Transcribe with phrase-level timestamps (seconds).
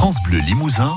[0.00, 0.96] France Bleu Limousin,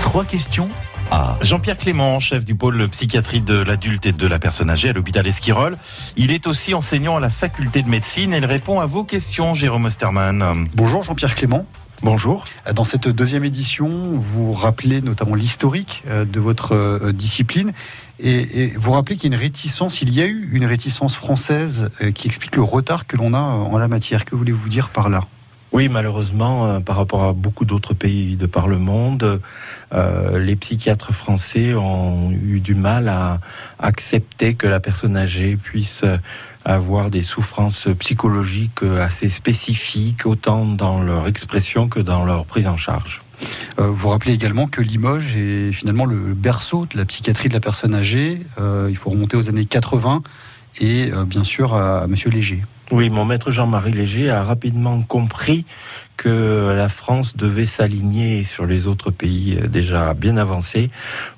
[0.00, 0.68] trois questions
[1.10, 4.92] à Jean-Pierre Clément, chef du pôle psychiatrie de l'adulte et de la personne âgée à
[4.92, 5.76] l'hôpital Esquirol.
[6.16, 9.54] Il est aussi enseignant à la faculté de médecine et il répond à vos questions,
[9.54, 10.68] Jérôme Osterman.
[10.76, 11.66] Bonjour Jean-Pierre Clément.
[12.00, 12.44] Bonjour.
[12.72, 17.72] Dans cette deuxième édition, vous rappelez notamment l'historique euh, de votre euh, discipline
[18.20, 21.90] et, vous rappelez qu'il y a une réticence, il y a eu une réticence française
[22.02, 24.24] euh, qui explique le retard que l'on a en la matière.
[24.24, 25.22] Que voulez-vous dire par là?
[25.72, 29.40] Oui, malheureusement, par rapport à beaucoup d'autres pays de par le monde,
[29.92, 33.40] les psychiatres français ont eu du mal à
[33.78, 36.04] accepter que la personne âgée puisse
[36.64, 42.76] avoir des souffrances psychologiques assez spécifiques, autant dans leur expression que dans leur prise en
[42.76, 43.22] charge.
[43.78, 47.60] Euh, vous rappelez également que Limoges est finalement le berceau de la psychiatrie de la
[47.60, 48.40] personne âgée.
[48.60, 50.22] Euh, il faut remonter aux années 80
[50.80, 52.62] et euh, bien sûr à, à Monsieur Léger.
[52.90, 55.66] Oui, mon maître Jean-Marie Léger a rapidement compris
[56.16, 60.90] que la France devait s'aligner sur les autres pays déjà bien avancés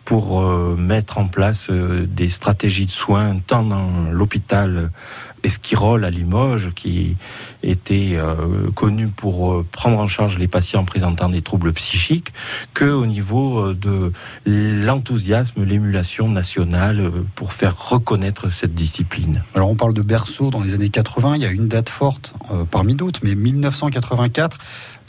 [0.04, 0.42] pour
[0.76, 4.90] mettre en place des stratégies de soins tant dans l'hôpital
[5.42, 7.16] Esquirol à Limoges, qui
[7.62, 12.32] était euh, connu pour euh, prendre en charge les patients présentant des troubles psychiques,
[12.74, 14.12] que au niveau euh, de
[14.46, 19.42] l'enthousiasme, l'émulation nationale pour faire reconnaître cette discipline.
[19.54, 22.34] Alors on parle de berceau dans les années 80, il y a une date forte
[22.70, 24.58] parmi d'autres, mais 1984,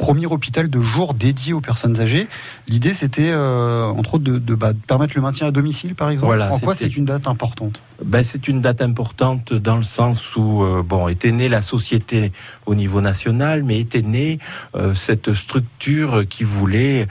[0.02, 2.28] premier hôpital de jour dédié aux personnes âgées.
[2.68, 6.28] L'idée c'était entre autres de, bah, de, permettre le maintien à domicile par exemple.
[6.28, 7.82] Voilà, en quoi c'est une date importante?
[8.04, 12.32] Ben, C'est une date importante dans le sens où bon, était née la société
[12.66, 14.40] au niveau national, mais était née
[14.76, 17.08] euh, cette structure qui voulait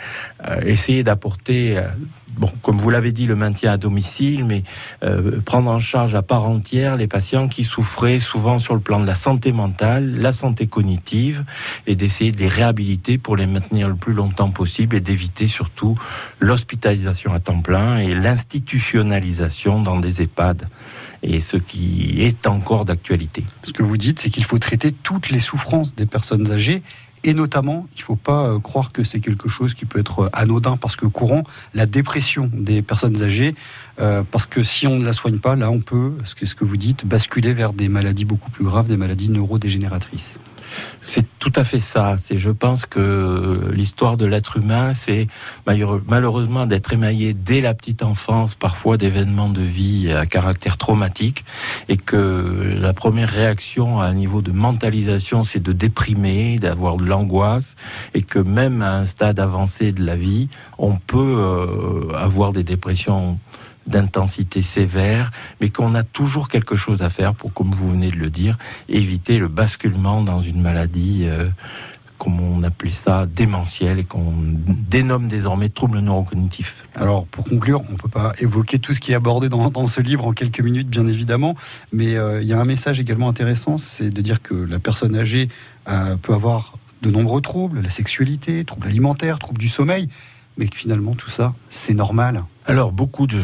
[0.49, 1.83] euh, essayer d'apporter euh,
[2.37, 4.63] bon, comme vous l'avez dit, le maintien à domicile, mais
[5.45, 9.07] prendre en charge à part entière les patients qui souffraient souvent sur le plan de
[9.07, 11.45] la santé mentale, la santé cognitive,
[11.87, 12.80] et d'essayer de les réhabiliter
[13.23, 15.99] pour les maintenir le plus longtemps possible et d'éviter surtout
[16.41, 20.67] l'hospitalisation à temps plein et l'institutionnalisation dans des EHPAD
[21.23, 23.45] et ce qui est encore d'actualité.
[23.63, 26.83] Ce que vous dites, c'est qu'il faut traiter toutes les souffrances des personnes âgées
[27.23, 30.21] et notamment, il ne faut pas euh, croire que c'est quelque chose qui peut être
[30.21, 31.43] euh, anodin parce que courant,
[31.75, 33.55] la dépression des personnes âgées,
[34.01, 36.79] euh, parce que si on ne la soigne pas, là on peut, ce que, vous
[36.79, 40.39] dites, basculer vers des maladies beaucoup plus graves, des maladies neurodégénératrices.
[41.01, 42.17] C'est tout à fait ça.
[42.17, 45.27] C'est, je pense que l'histoire de l'être humain, c'est
[45.67, 51.45] malheureusement d'être émaillé dès la petite enfance, parfois d'événements de vie à caractère traumatique,
[51.89, 57.05] et que la première réaction à un niveau de mentalisation, c'est de déprimer, d'avoir de
[57.11, 57.77] l'angoisse,
[58.15, 60.49] et que même à un stade avancé de la vie,
[60.79, 63.39] on peut euh, avoir des dépressions
[63.87, 68.17] d'intensité sévère, mais qu'on a toujours quelque chose à faire pour, comme vous venez de
[68.17, 68.57] le dire,
[68.89, 71.25] éviter le basculement dans une maladie.
[71.25, 71.49] Euh,
[72.19, 74.35] comme on appelait ça, démentielle et qu'on
[74.91, 76.87] dénomme désormais trouble neurocognitif.
[76.95, 80.03] Alors, pour conclure, on ne peut pas évoquer tout ce qui est abordé dans, ce
[80.03, 81.55] livre en quelques minutes, bien évidemment,
[81.95, 85.17] mais euh, il y a un message également intéressant, c'est de dire que la personne
[85.17, 85.49] âgée
[86.23, 90.09] peut avoir de nombreux troubles, la sexualité, troubles alimentaires, troubles du sommeil,
[90.57, 92.45] mais que finalement tout ça, c'est normal.
[92.67, 93.41] Alors, beaucoup de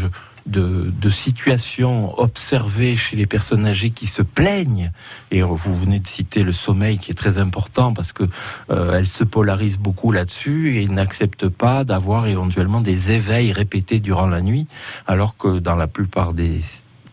[0.46, 4.90] de, situations observées chez les personnes âgées qui se plaignent.
[5.30, 8.24] Et vous venez de citer le sommeil qui est très important parce que
[8.70, 14.26] euh, elles se polarisent beaucoup là-dessus et n'acceptent pas d'avoir éventuellement des éveils répétés durant
[14.26, 14.66] la nuit,
[15.06, 16.60] alors que dans la plupart des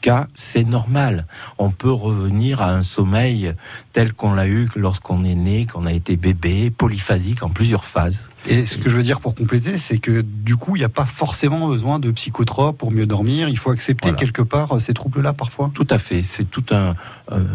[0.03, 1.25] cas, c'est normal.
[1.57, 3.53] On peut revenir à un sommeil
[3.93, 8.29] tel qu'on l'a eu lorsqu'on est né, qu'on a été bébé, polyphasique en plusieurs phases.
[8.49, 10.89] Et ce que je veux dire pour compléter, c'est que du coup, il n'y a
[10.89, 13.47] pas forcément besoin de psychotropes pour mieux dormir.
[13.47, 15.71] Il faut accepter quelque part euh, ces troubles-là parfois.
[15.73, 16.21] Tout à fait.
[16.21, 16.95] C'est tout un,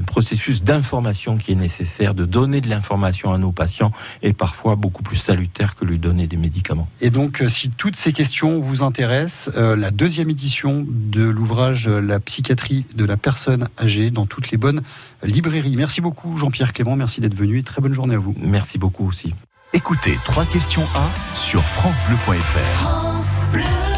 [0.07, 3.93] processus d'information qui est nécessaire, de donner de l'information à nos patients
[4.23, 6.89] et parfois beaucoup plus salutaire que lui donner des médicaments.
[7.03, 11.89] Et donc, euh, si toutes ces questions vous intéressent, euh, la deuxième édition de l'ouvrage
[11.89, 14.83] La psychiatrie de la personne âgée dans toutes les bonnes
[15.25, 15.75] librairies.
[15.77, 18.35] Merci beaucoup Jean-Pierre Clément, merci d'être venu et très bonne journée à vous.
[18.39, 19.35] Merci beaucoup aussi.
[19.73, 20.87] Écoutez trois questions
[21.35, 22.59] 1 sur francebleu.fr.
[22.81, 23.98] France Bleu.